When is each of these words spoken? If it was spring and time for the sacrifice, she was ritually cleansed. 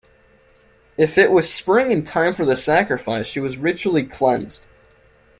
If 0.97 1.15
it 1.19 1.29
was 1.29 1.53
spring 1.53 1.91
and 1.91 2.03
time 2.03 2.33
for 2.33 2.43
the 2.43 2.55
sacrifice, 2.55 3.27
she 3.27 3.39
was 3.39 3.57
ritually 3.59 4.03
cleansed. 4.03 4.65